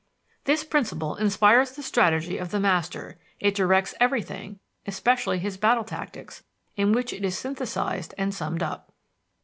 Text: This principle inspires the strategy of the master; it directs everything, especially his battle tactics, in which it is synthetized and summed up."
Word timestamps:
This 0.45 0.63
principle 0.63 1.15
inspires 1.17 1.73
the 1.73 1.83
strategy 1.83 2.39
of 2.39 2.49
the 2.49 2.59
master; 2.59 3.19
it 3.39 3.53
directs 3.53 3.93
everything, 3.99 4.57
especially 4.87 5.37
his 5.37 5.57
battle 5.57 5.83
tactics, 5.83 6.43
in 6.75 6.91
which 6.91 7.13
it 7.13 7.23
is 7.23 7.37
synthetized 7.37 8.15
and 8.17 8.33
summed 8.33 8.63
up." 8.63 8.93